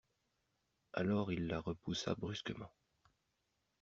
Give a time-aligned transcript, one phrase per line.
[0.93, 2.71] Alors il la repoussa brusquement.